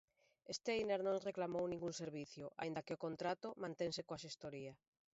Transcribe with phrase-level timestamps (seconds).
[0.57, 4.73] Steiner non reclamou ningún servicio, aínda que o contrato mantense coa xestoría.